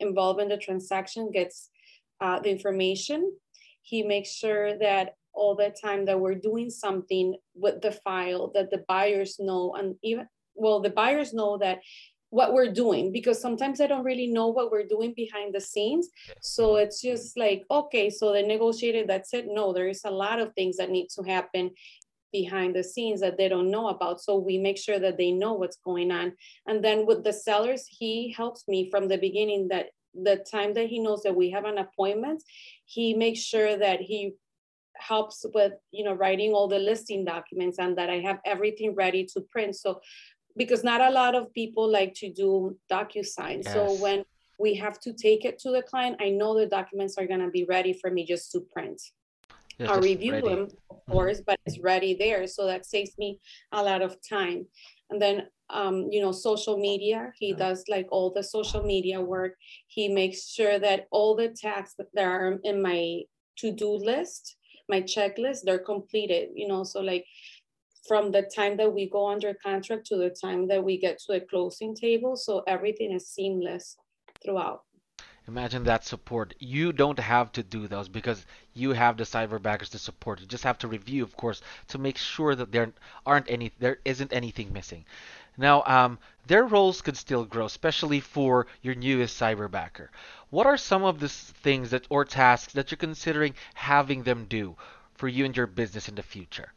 involved 0.00 0.40
in 0.40 0.48
the 0.48 0.56
transaction 0.56 1.30
gets 1.30 1.70
uh, 2.20 2.40
the 2.40 2.50
information. 2.50 3.32
He 3.82 4.02
makes 4.02 4.30
sure 4.32 4.78
that 4.78 5.14
all 5.32 5.54
the 5.54 5.74
time 5.80 6.04
that 6.06 6.18
we're 6.18 6.34
doing 6.34 6.68
something 6.70 7.36
with 7.54 7.80
the 7.80 7.92
file 7.92 8.50
that 8.54 8.70
the 8.70 8.84
buyers 8.88 9.36
know 9.38 9.74
and 9.78 9.94
even 10.02 10.26
well 10.54 10.80
the 10.80 10.90
buyers 10.90 11.32
know 11.32 11.58
that 11.58 11.78
what 12.30 12.52
we're 12.52 12.72
doing 12.72 13.10
because 13.10 13.40
sometimes 13.40 13.80
I 13.80 13.86
don't 13.86 14.04
really 14.04 14.26
know 14.26 14.48
what 14.48 14.70
we're 14.70 14.86
doing 14.86 15.14
behind 15.14 15.54
the 15.54 15.60
scenes. 15.60 16.08
So 16.40 16.70
mm-hmm. 16.70 16.84
it's 16.84 17.00
just 17.00 17.38
like, 17.38 17.64
okay, 17.70 18.10
so 18.10 18.32
they 18.32 18.42
negotiated, 18.42 19.08
that's 19.08 19.32
it. 19.32 19.46
No, 19.48 19.72
there 19.72 19.88
is 19.88 20.02
a 20.04 20.10
lot 20.10 20.38
of 20.38 20.52
things 20.54 20.76
that 20.76 20.90
need 20.90 21.08
to 21.16 21.22
happen 21.22 21.70
behind 22.32 22.76
the 22.76 22.84
scenes 22.84 23.20
that 23.20 23.38
they 23.38 23.48
don't 23.48 23.70
know 23.70 23.88
about. 23.88 24.20
So 24.20 24.36
we 24.36 24.58
make 24.58 24.76
sure 24.76 24.98
that 24.98 25.16
they 25.16 25.30
know 25.30 25.54
what's 25.54 25.78
going 25.78 26.10
on. 26.10 26.34
And 26.66 26.84
then 26.84 27.06
with 27.06 27.24
the 27.24 27.32
sellers, 27.32 27.86
he 27.88 28.32
helps 28.36 28.68
me 28.68 28.90
from 28.90 29.08
the 29.08 29.16
beginning 29.16 29.68
that 29.68 29.86
the 30.14 30.44
time 30.50 30.74
that 30.74 30.88
he 30.88 30.98
knows 30.98 31.22
that 31.22 31.36
we 31.36 31.50
have 31.50 31.64
an 31.64 31.78
appointment, 31.78 32.42
he 32.84 33.14
makes 33.14 33.40
sure 33.40 33.76
that 33.78 34.00
he 34.00 34.34
helps 35.00 35.46
with 35.54 35.74
you 35.92 36.02
know 36.02 36.12
writing 36.12 36.52
all 36.52 36.66
the 36.66 36.78
listing 36.78 37.24
documents 37.24 37.78
and 37.78 37.96
that 37.96 38.10
I 38.10 38.18
have 38.18 38.40
everything 38.44 38.94
ready 38.94 39.24
to 39.32 39.40
print. 39.40 39.76
So 39.76 40.00
because 40.58 40.84
not 40.84 41.00
a 41.00 41.10
lot 41.10 41.34
of 41.34 41.52
people 41.54 41.90
like 41.90 42.12
to 42.14 42.30
do 42.30 42.76
DocuSign. 42.90 43.64
Yes. 43.64 43.72
So 43.72 43.94
when 43.94 44.24
we 44.58 44.74
have 44.74 45.00
to 45.00 45.12
take 45.12 45.44
it 45.44 45.58
to 45.60 45.70
the 45.70 45.82
client, 45.82 46.16
I 46.20 46.30
know 46.30 46.58
the 46.58 46.66
documents 46.66 47.16
are 47.16 47.26
gonna 47.26 47.50
be 47.50 47.64
ready 47.64 47.92
for 47.94 48.10
me 48.10 48.26
just 48.26 48.52
to 48.52 48.60
print. 48.60 49.00
Yeah, 49.78 49.92
I'll 49.92 50.00
review 50.00 50.32
ready. 50.32 50.48
them, 50.48 50.62
of 50.62 50.68
mm-hmm. 50.68 51.12
course, 51.12 51.40
but 51.40 51.58
it's 51.64 51.78
ready 51.78 52.14
there. 52.14 52.46
So 52.48 52.66
that 52.66 52.84
saves 52.84 53.16
me 53.16 53.40
a 53.72 53.82
lot 53.82 54.02
of 54.02 54.16
time. 54.28 54.66
And 55.10 55.22
then 55.22 55.46
um, 55.70 56.08
you 56.10 56.20
know, 56.20 56.32
social 56.32 56.78
media. 56.78 57.32
He 57.38 57.52
does 57.52 57.84
like 57.88 58.08
all 58.10 58.32
the 58.32 58.42
social 58.42 58.82
media 58.82 59.20
work. 59.20 59.54
He 59.86 60.08
makes 60.08 60.48
sure 60.48 60.78
that 60.78 61.06
all 61.10 61.36
the 61.36 61.48
tasks 61.48 61.94
that 61.98 62.24
are 62.24 62.58
in 62.64 62.82
my 62.82 63.22
to-do 63.58 63.90
list, 63.90 64.56
my 64.88 65.02
checklist, 65.02 65.62
they're 65.64 65.78
completed, 65.78 66.50
you 66.54 66.66
know, 66.66 66.84
so 66.84 67.00
like 67.00 67.26
from 68.08 68.32
the 68.32 68.42
time 68.42 68.76
that 68.78 68.92
we 68.92 69.08
go 69.08 69.28
under 69.28 69.54
contract 69.54 70.06
to 70.06 70.16
the 70.16 70.30
time 70.30 70.66
that 70.68 70.82
we 70.82 70.98
get 70.98 71.18
to 71.20 71.32
the 71.34 71.40
closing 71.40 71.94
table. 71.94 72.34
So 72.36 72.64
everything 72.66 73.12
is 73.12 73.28
seamless 73.28 73.96
throughout. 74.42 74.82
Imagine 75.46 75.84
that 75.84 76.04
support. 76.04 76.54
You 76.58 76.92
don't 76.92 77.18
have 77.18 77.52
to 77.52 77.62
do 77.62 77.88
those 77.88 78.08
because 78.08 78.44
you 78.74 78.92
have 78.92 79.16
the 79.16 79.24
cyberbackers 79.24 79.88
to 79.90 79.98
support. 79.98 80.40
You 80.40 80.46
just 80.46 80.64
have 80.64 80.76
to 80.78 80.88
review, 80.88 81.22
of 81.22 81.36
course, 81.36 81.62
to 81.88 81.96
make 81.96 82.18
sure 82.18 82.54
that 82.54 82.70
there 82.70 82.92
aren't 83.24 83.50
any, 83.50 83.72
there 83.78 83.98
isn't 84.04 84.32
anything 84.32 84.72
missing. 84.74 85.06
Now, 85.56 85.82
um, 85.86 86.18
their 86.46 86.64
roles 86.64 87.00
could 87.00 87.16
still 87.16 87.44
grow, 87.46 87.64
especially 87.64 88.20
for 88.20 88.66
your 88.82 88.94
newest 88.94 89.40
cyberbacker. 89.40 90.08
What 90.50 90.66
are 90.66 90.76
some 90.76 91.02
of 91.02 91.18
the 91.18 91.28
things 91.30 91.90
that 91.90 92.06
or 92.10 92.24
tasks 92.24 92.74
that 92.74 92.90
you're 92.90 92.96
considering 92.96 93.54
having 93.74 94.22
them 94.24 94.44
do 94.44 94.76
for 95.14 95.28
you 95.28 95.46
and 95.46 95.56
your 95.56 95.66
business 95.66 96.08
in 96.08 96.14
the 96.14 96.22
future? 96.22 96.72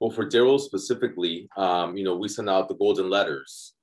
Well, 0.00 0.10
for 0.10 0.26
Daryl 0.26 0.60
specifically, 0.60 1.48
um, 1.56 1.96
you 1.96 2.04
know, 2.04 2.16
we 2.16 2.28
send 2.28 2.50
out 2.50 2.68
the 2.68 2.74
golden 2.74 3.08
letters, 3.08 3.74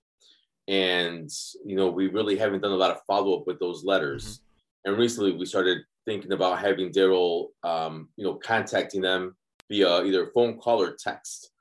and 0.68 1.30
you 1.66 1.76
know, 1.76 1.90
we 1.90 2.08
really 2.08 2.38
haven't 2.38 2.62
done 2.62 2.72
a 2.72 2.76
lot 2.76 2.92
of 2.92 3.02
follow 3.08 3.40
up 3.40 3.48
with 3.48 3.60
those 3.60 3.84
letters. 3.84 4.24
Mm-hmm. 4.24 4.92
And 4.92 5.00
recently, 5.00 5.32
we 5.34 5.46
started 5.46 5.80
thinking 6.06 6.34
about 6.34 6.60
having 6.60 6.92
Daryl, 6.92 7.48
um, 7.64 8.10
you 8.18 8.26
know, 8.26 8.36
contacting 8.36 9.02
them 9.02 9.36
via 9.70 10.04
either 10.04 10.32
phone 10.34 10.58
call 10.58 10.82
or 10.82 10.96
text. 11.00 11.52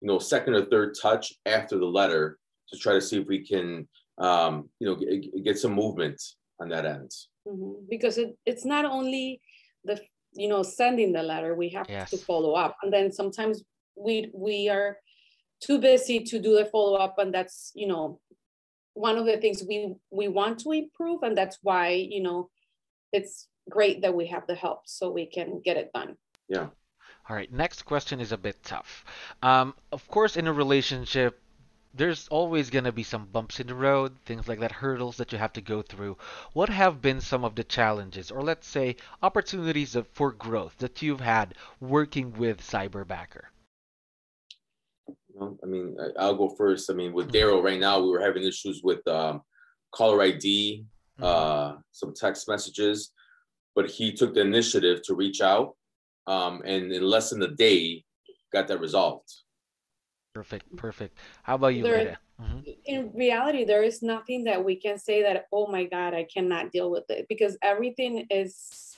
You 0.00 0.08
know, 0.08 0.18
second 0.18 0.54
or 0.54 0.64
third 0.66 0.94
touch 1.00 1.34
after 1.44 1.76
the 1.76 1.86
letter 1.86 2.38
to 2.70 2.78
try 2.78 2.92
to 2.92 3.00
see 3.00 3.18
if 3.18 3.26
we 3.26 3.44
can, 3.44 3.88
um, 4.18 4.68
you 4.78 4.86
know, 4.86 4.94
get, 4.94 5.44
get 5.44 5.58
some 5.58 5.72
movement 5.72 6.22
on 6.60 6.68
that 6.68 6.86
end. 6.86 7.10
Mm-hmm. 7.46 7.86
Because 7.90 8.16
it, 8.16 8.36
it's 8.46 8.64
not 8.64 8.84
only 8.84 9.40
the 9.84 10.00
you 10.32 10.48
know 10.48 10.62
sending 10.62 11.12
the 11.12 11.22
letter 11.22 11.54
we 11.54 11.68
have 11.70 11.86
yes. 11.88 12.10
to 12.10 12.18
follow 12.18 12.52
up 12.52 12.76
and 12.82 12.92
then 12.92 13.10
sometimes 13.10 13.64
we 13.98 14.30
we 14.34 14.68
are 14.68 14.98
too 15.60 15.78
busy 15.78 16.20
to 16.20 16.38
do 16.38 16.56
the 16.56 16.64
follow 16.64 16.96
up 16.96 17.18
and 17.18 17.34
that's 17.34 17.72
you 17.74 17.86
know 17.86 18.20
one 18.94 19.16
of 19.16 19.26
the 19.26 19.36
things 19.38 19.62
we 19.68 19.94
we 20.10 20.28
want 20.28 20.58
to 20.60 20.72
improve 20.72 21.22
and 21.22 21.36
that's 21.36 21.58
why 21.62 21.88
you 21.88 22.22
know 22.22 22.48
it's 23.12 23.48
great 23.70 24.02
that 24.02 24.14
we 24.14 24.26
have 24.26 24.46
the 24.46 24.54
help 24.54 24.82
so 24.86 25.10
we 25.10 25.26
can 25.26 25.60
get 25.64 25.76
it 25.76 25.90
done 25.92 26.16
yeah 26.48 26.68
all 27.28 27.36
right 27.36 27.52
next 27.52 27.82
question 27.82 28.20
is 28.20 28.32
a 28.32 28.38
bit 28.38 28.56
tough 28.62 29.04
um, 29.42 29.74
of 29.92 30.06
course 30.08 30.36
in 30.36 30.46
a 30.46 30.52
relationship 30.52 31.40
there's 31.94 32.28
always 32.28 32.70
going 32.70 32.84
to 32.84 32.92
be 32.92 33.02
some 33.02 33.24
bumps 33.26 33.58
in 33.58 33.66
the 33.66 33.74
road, 33.74 34.14
things 34.24 34.46
like 34.46 34.60
that, 34.60 34.70
hurdles 34.70 35.16
that 35.16 35.32
you 35.32 35.38
have 35.38 35.54
to 35.54 35.60
go 35.60 35.82
through. 35.82 36.16
What 36.52 36.68
have 36.68 37.00
been 37.00 37.20
some 37.20 37.44
of 37.44 37.54
the 37.54 37.64
challenges, 37.64 38.30
or 38.30 38.42
let's 38.42 38.68
say 38.68 38.96
opportunities 39.22 39.96
for 40.12 40.30
growth 40.30 40.76
that 40.78 41.02
you've 41.02 41.20
had 41.20 41.54
working 41.80 42.34
with 42.34 42.60
Cyberbacker? 42.60 43.46
I 45.40 45.66
mean, 45.66 45.96
I'll 46.18 46.34
go 46.34 46.48
first. 46.56 46.90
I 46.90 46.94
mean, 46.94 47.12
with 47.12 47.32
Daryl 47.32 47.62
right 47.62 47.80
now, 47.80 48.00
we 48.00 48.08
were 48.08 48.20
having 48.20 48.44
issues 48.44 48.82
with 48.82 49.06
um, 49.06 49.42
caller 49.92 50.22
ID, 50.22 50.84
mm-hmm. 51.20 51.24
uh, 51.24 51.80
some 51.92 52.14
text 52.14 52.48
messages, 52.48 53.12
but 53.74 53.90
he 53.90 54.12
took 54.12 54.34
the 54.34 54.40
initiative 54.40 55.02
to 55.04 55.14
reach 55.14 55.40
out, 55.40 55.76
um, 56.26 56.62
and 56.64 56.92
in 56.92 57.02
less 57.02 57.30
than 57.30 57.42
a 57.42 57.48
day, 57.48 58.04
got 58.52 58.68
that 58.68 58.80
resolved. 58.80 59.28
Perfect, 60.34 60.76
perfect. 60.76 61.18
How 61.42 61.56
about 61.56 61.74
you, 61.74 61.82
there, 61.82 62.18
mm-hmm. 62.40 62.60
In 62.84 63.12
reality, 63.14 63.64
there 63.64 63.82
is 63.82 64.02
nothing 64.02 64.44
that 64.44 64.64
we 64.64 64.76
can 64.76 64.98
say 64.98 65.22
that, 65.22 65.46
oh 65.52 65.66
my 65.66 65.84
God, 65.84 66.14
I 66.14 66.24
cannot 66.32 66.70
deal 66.70 66.90
with 66.90 67.04
it 67.08 67.26
because 67.28 67.56
everything 67.62 68.26
is, 68.30 68.96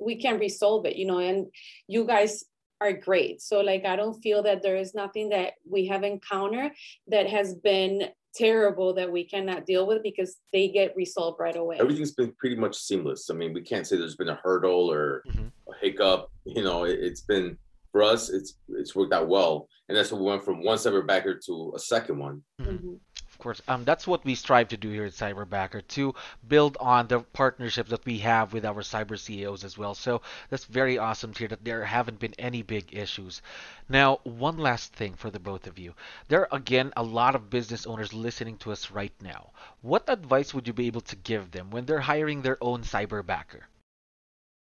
we 0.00 0.20
can 0.20 0.38
resolve 0.38 0.86
it, 0.86 0.96
you 0.96 1.06
know, 1.06 1.18
and 1.18 1.46
you 1.88 2.06
guys 2.06 2.44
are 2.80 2.92
great. 2.92 3.42
So 3.42 3.60
like 3.60 3.84
I 3.84 3.96
don't 3.96 4.20
feel 4.22 4.42
that 4.44 4.62
there 4.62 4.76
is 4.76 4.94
nothing 4.94 5.28
that 5.30 5.54
we 5.68 5.86
have 5.86 6.02
encountered 6.02 6.72
that 7.08 7.28
has 7.28 7.54
been 7.54 8.08
terrible 8.34 8.94
that 8.94 9.10
we 9.10 9.24
cannot 9.24 9.66
deal 9.66 9.86
with 9.86 10.02
because 10.02 10.36
they 10.52 10.68
get 10.68 10.94
resolved 10.96 11.38
right 11.40 11.56
away. 11.56 11.78
Everything's 11.80 12.12
been 12.12 12.32
pretty 12.38 12.56
much 12.56 12.76
seamless. 12.76 13.28
I 13.30 13.34
mean, 13.34 13.52
we 13.52 13.62
can't 13.62 13.86
say 13.86 13.96
there's 13.96 14.16
been 14.16 14.28
a 14.28 14.40
hurdle 14.42 14.90
or 14.90 15.22
mm-hmm. 15.28 15.46
a 15.70 15.76
hiccup. 15.80 16.30
You 16.44 16.62
know, 16.62 16.84
it, 16.84 17.02
has 17.02 17.22
been 17.22 17.58
for 17.92 18.02
us. 18.02 18.30
It's 18.30 18.54
it's 18.68 18.94
worked 18.94 19.12
out 19.12 19.28
well, 19.28 19.68
and 19.88 19.96
that's 19.96 20.12
what 20.12 20.20
we 20.20 20.26
went 20.26 20.44
from 20.44 20.62
one 20.62 20.78
cyberbacker 20.78 21.44
to 21.46 21.72
a 21.74 21.78
second 21.78 22.18
one. 22.18 22.42
Mm-hmm. 22.60 22.94
Course. 23.40 23.60
Um, 23.66 23.84
that's 23.84 24.06
what 24.06 24.24
we 24.24 24.34
strive 24.34 24.68
to 24.68 24.76
do 24.76 24.90
here 24.90 25.06
at 25.06 25.12
Cyberbacker 25.12 25.86
to 25.88 26.14
build 26.46 26.76
on 26.80 27.08
the 27.08 27.20
partnerships 27.20 27.90
that 27.90 28.04
we 28.04 28.18
have 28.18 28.52
with 28.52 28.64
our 28.64 28.82
cyber 28.82 29.18
CEOs 29.18 29.64
as 29.64 29.76
well. 29.76 29.94
So 29.94 30.22
that's 30.48 30.64
very 30.64 30.98
awesome 30.98 31.32
to 31.32 31.38
hear 31.40 31.48
that 31.48 31.64
there 31.64 31.84
haven't 31.84 32.20
been 32.20 32.34
any 32.38 32.62
big 32.62 32.94
issues. 32.94 33.42
Now, 33.88 34.20
one 34.24 34.58
last 34.58 34.92
thing 34.92 35.14
for 35.14 35.30
the 35.30 35.40
both 35.40 35.66
of 35.66 35.78
you. 35.78 35.94
There 36.28 36.42
are 36.42 36.56
again 36.56 36.92
a 36.96 37.02
lot 37.02 37.34
of 37.34 37.50
business 37.50 37.86
owners 37.86 38.14
listening 38.14 38.56
to 38.58 38.72
us 38.72 38.90
right 38.90 39.14
now. 39.20 39.50
What 39.82 40.04
advice 40.08 40.54
would 40.54 40.66
you 40.66 40.72
be 40.72 40.86
able 40.86 41.00
to 41.02 41.16
give 41.16 41.50
them 41.50 41.70
when 41.70 41.86
they're 41.86 42.00
hiring 42.00 42.42
their 42.42 42.58
own 42.62 42.82
cyberbacker? 42.82 43.62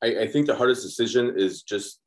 I, 0.03 0.23
I 0.23 0.27
think 0.29 0.47
the 0.47 0.57
hardest 0.57 0.83
decision 0.83 1.35
is 1.37 1.63
just 1.63 2.01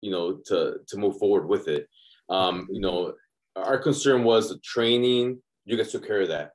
you 0.00 0.10
know 0.10 0.38
to 0.46 0.76
to 0.86 0.96
move 0.96 1.18
forward 1.18 1.48
with 1.48 1.68
it. 1.68 1.88
Um, 2.28 2.68
you 2.70 2.80
know, 2.80 3.14
our 3.56 3.78
concern 3.78 4.24
was 4.24 4.48
the 4.48 4.58
training 4.58 5.40
you 5.64 5.76
guys 5.76 5.92
took 5.92 6.06
care 6.06 6.22
of 6.22 6.28
that. 6.28 6.50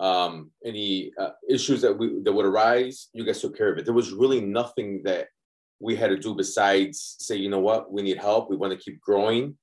Um, 0.00 0.52
any 0.64 1.12
uh, 1.18 1.30
issues 1.48 1.82
that 1.82 1.98
we 1.98 2.22
that 2.22 2.32
would 2.32 2.46
arise, 2.46 3.08
you 3.12 3.24
guys 3.24 3.40
took 3.40 3.56
care 3.56 3.72
of 3.72 3.78
it. 3.78 3.84
There 3.84 3.94
was 3.94 4.12
really 4.12 4.40
nothing 4.40 5.02
that 5.04 5.28
we 5.80 5.96
had 5.96 6.08
to 6.08 6.16
do 6.16 6.34
besides 6.34 7.16
say, 7.18 7.36
you 7.36 7.48
know 7.48 7.60
what, 7.60 7.92
we 7.92 8.02
need 8.02 8.18
help. 8.18 8.48
We 8.48 8.56
want 8.56 8.72
to 8.72 8.78
keep 8.78 9.00
growing, 9.00 9.56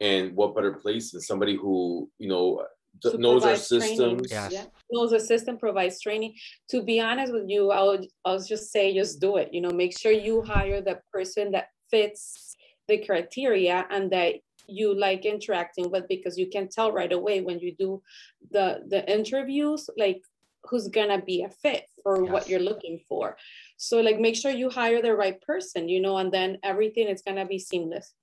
and 0.00 0.34
what 0.34 0.54
better 0.54 0.74
place 0.74 1.10
than 1.10 1.20
somebody 1.20 1.56
who 1.56 2.08
you 2.18 2.28
know 2.28 2.64
so 3.00 3.12
knows 3.12 3.44
our 3.44 3.56
systems. 3.56 4.28
Yes. 4.30 4.52
Yeah. 4.52 4.64
Knows 4.90 5.10
the 5.10 5.20
system, 5.20 5.58
provides 5.58 6.00
training. 6.00 6.34
To 6.70 6.82
be 6.82 7.00
honest 7.00 7.32
with 7.32 7.48
you, 7.48 7.70
I'll 7.70 7.98
I 8.24 8.32
would 8.32 8.46
just 8.46 8.70
say, 8.70 8.94
just 8.94 9.20
do 9.20 9.36
it. 9.36 9.52
You 9.52 9.60
know, 9.60 9.70
make 9.70 9.98
sure 9.98 10.12
you 10.12 10.42
hire 10.42 10.80
the 10.80 11.00
person 11.12 11.52
that 11.52 11.68
fits 11.90 12.54
the 12.88 12.98
criteria 12.98 13.86
and 13.90 14.10
that 14.10 14.36
you 14.66 14.94
like 14.94 15.24
interacting 15.24 15.90
with 15.90 16.06
because 16.08 16.38
you 16.38 16.48
can 16.48 16.68
tell 16.68 16.92
right 16.92 17.12
away 17.12 17.40
when 17.40 17.58
you 17.58 17.74
do 17.74 18.02
the 18.50 18.82
the 18.88 19.10
interviews 19.10 19.88
like 19.96 20.22
who's 20.64 20.88
gonna 20.88 21.20
be 21.20 21.42
a 21.42 21.48
fit 21.48 21.86
for 22.02 22.22
yes. 22.22 22.32
what 22.32 22.48
you're 22.48 22.60
looking 22.60 23.00
for 23.08 23.36
so 23.76 24.00
like 24.00 24.18
make 24.20 24.36
sure 24.36 24.50
you 24.50 24.70
hire 24.70 25.02
the 25.02 25.14
right 25.14 25.40
person 25.42 25.88
you 25.88 26.00
know 26.00 26.16
and 26.18 26.32
then 26.32 26.58
everything 26.62 27.08
is 27.08 27.22
gonna 27.22 27.46
be 27.46 27.58
seamless 27.58 28.14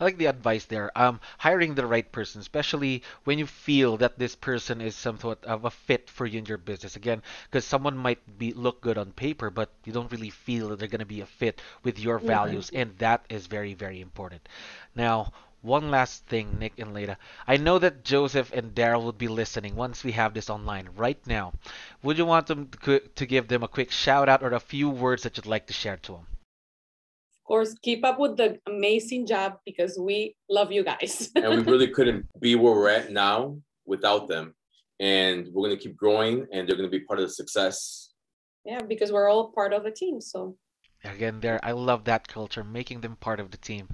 I 0.00 0.04
like 0.04 0.16
the 0.18 0.26
advice 0.26 0.64
there. 0.64 0.90
Um, 0.96 1.20
hiring 1.38 1.74
the 1.74 1.86
right 1.86 2.10
person, 2.10 2.40
especially 2.40 3.02
when 3.24 3.38
you 3.38 3.46
feel 3.46 3.98
that 3.98 4.18
this 4.18 4.34
person 4.34 4.80
is 4.80 4.96
somewhat 4.96 5.44
of 5.44 5.64
a 5.64 5.70
fit 5.70 6.08
for 6.08 6.26
you 6.26 6.38
in 6.38 6.46
your 6.46 6.58
business. 6.58 6.96
Again, 6.96 7.22
because 7.44 7.64
someone 7.64 7.96
might 7.96 8.38
be 8.38 8.52
look 8.52 8.80
good 8.80 8.98
on 8.98 9.12
paper, 9.12 9.50
but 9.50 9.70
you 9.84 9.92
don't 9.92 10.10
really 10.10 10.30
feel 10.30 10.70
that 10.70 10.78
they're 10.78 10.88
going 10.88 11.00
to 11.00 11.06
be 11.06 11.20
a 11.20 11.26
fit 11.26 11.60
with 11.84 11.98
your 11.98 12.18
mm-hmm. 12.18 12.26
values, 12.26 12.66
mm-hmm. 12.68 12.78
and 12.78 12.98
that 12.98 13.24
is 13.28 13.46
very, 13.46 13.74
very 13.74 14.00
important. 14.00 14.48
Now, 14.94 15.32
one 15.62 15.90
last 15.90 16.26
thing, 16.26 16.58
Nick 16.58 16.78
and 16.78 16.94
Leda. 16.94 17.18
I 17.46 17.56
know 17.56 17.78
that 17.78 18.04
Joseph 18.04 18.52
and 18.52 18.74
Daryl 18.74 19.04
would 19.04 19.18
be 19.18 19.28
listening 19.28 19.76
once 19.76 20.02
we 20.04 20.12
have 20.12 20.34
this 20.34 20.48
online 20.50 20.88
right 20.96 21.24
now. 21.26 21.52
Would 22.02 22.18
you 22.18 22.26
want 22.26 22.46
them 22.46 22.70
to 22.86 23.26
give 23.26 23.48
them 23.48 23.62
a 23.62 23.68
quick 23.68 23.90
shout 23.90 24.28
out 24.28 24.42
or 24.42 24.52
a 24.52 24.60
few 24.60 24.88
words 24.88 25.22
that 25.22 25.36
you'd 25.36 25.46
like 25.46 25.66
to 25.66 25.72
share 25.72 25.96
to 25.98 26.12
them? 26.12 26.26
Of 27.32 27.44
course, 27.46 27.74
keep 27.82 28.04
up 28.04 28.18
with 28.18 28.36
the 28.36 28.58
amazing 28.66 29.26
job 29.26 29.58
because 29.66 29.98
we 29.98 30.36
love 30.48 30.72
you 30.72 30.84
guys. 30.84 31.30
and 31.34 31.50
we 31.50 31.62
really 31.62 31.88
couldn't 31.96 32.26
be 32.40 32.54
where 32.54 32.72
we're 32.72 32.88
at 32.88 33.10
now 33.12 33.58
without 33.86 34.28
them. 34.28 34.54
and 35.00 35.48
we're 35.52 35.66
going 35.66 35.76
to 35.76 35.82
keep 35.82 35.96
growing, 35.96 36.46
and 36.52 36.68
they're 36.68 36.76
going 36.76 36.88
to 36.90 36.98
be 36.98 37.04
part 37.04 37.18
of 37.18 37.26
the 37.26 37.32
success. 37.32 38.10
Yeah, 38.64 38.82
because 38.82 39.10
we're 39.10 39.28
all 39.30 39.50
part 39.52 39.72
of 39.72 39.86
a 39.86 39.90
team. 39.90 40.20
So 40.20 40.56
again, 41.02 41.40
there, 41.40 41.58
I 41.62 41.72
love 41.72 42.04
that 42.04 42.28
culture, 42.28 42.62
making 42.62 43.00
them 43.00 43.16
part 43.16 43.40
of 43.40 43.50
the 43.50 43.56
team. 43.56 43.88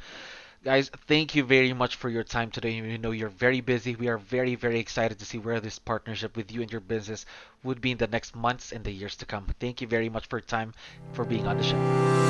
Guys, 0.66 0.90
thank 1.06 1.37
you 1.37 1.44
very 1.44 1.73
much 1.73 1.94
for 1.94 2.08
your 2.08 2.25
time 2.25 2.50
today. 2.50 2.73
You 2.73 2.99
know 2.99 3.12
you're 3.12 3.28
very 3.28 3.61
busy. 3.61 3.94
We 3.94 4.08
are 4.08 4.18
very, 4.18 4.56
very 4.56 4.80
excited 4.80 5.16
to 5.20 5.25
see 5.25 5.38
where 5.38 5.61
this 5.61 5.78
partnership 5.78 6.37
with 6.37 6.50
you 6.50 6.61
and 6.61 6.73
your 6.73 6.80
business 6.80 7.25
would 7.62 7.80
be 7.80 7.92
in 7.92 7.99
the 7.99 8.08
next 8.08 8.35
months 8.35 8.73
and 8.73 8.82
the 8.82 8.90
years 8.90 9.14
to 9.18 9.26
come. 9.26 9.46
Thank 9.61 9.80
you 9.80 9.87
very 9.87 10.08
much 10.08 10.26
for 10.26 10.38
your 10.38 10.44
time, 10.44 10.75
for 11.12 11.25
being 11.25 11.46
on 11.46 11.58
the 11.58 11.62
show. 11.62 12.25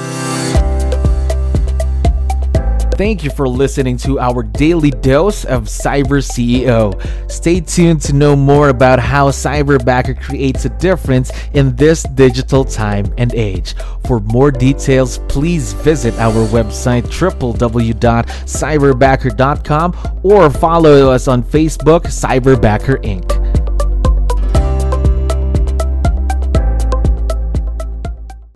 Thank 2.96 3.22
you 3.22 3.30
for 3.30 3.46
listening 3.46 3.98
to 3.98 4.18
our 4.18 4.42
daily 4.42 4.90
dose 4.90 5.44
of 5.44 5.64
Cyber 5.64 6.24
CEO. 6.24 6.98
Stay 7.30 7.60
tuned 7.60 8.00
to 8.02 8.14
know 8.14 8.34
more 8.34 8.70
about 8.70 8.98
how 8.98 9.28
Cyberbacker 9.28 10.18
creates 10.18 10.64
a 10.64 10.70
difference 10.70 11.30
in 11.52 11.76
this 11.76 12.04
digital 12.04 12.64
time 12.64 13.12
and 13.18 13.34
age. 13.34 13.74
For 14.06 14.20
more 14.20 14.50
details, 14.50 15.18
please 15.28 15.74
visit 15.74 16.14
our 16.14 16.48
website 16.48 17.02
www.cyberbacker.com 17.02 19.96
or 20.22 20.48
follow 20.48 21.10
us 21.10 21.28
on 21.28 21.42
Facebook, 21.42 22.04
Cyberbacker 22.04 23.04
Inc. 23.04 23.35